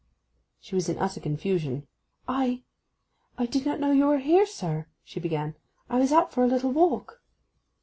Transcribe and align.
She 0.59 0.73
was 0.73 0.89
in 0.89 0.97
utter 0.97 1.19
confusion. 1.19 1.85
'I—I—did 2.27 3.67
not 3.67 3.79
know 3.79 3.91
you 3.91 4.07
were 4.07 4.17
here, 4.17 4.47
sir!' 4.47 4.87
she 5.03 5.19
began. 5.19 5.53
'I 5.91 5.99
was 5.99 6.11
out 6.11 6.31
for 6.33 6.43
a 6.43 6.47
little 6.47 6.71
walk. 6.71 7.21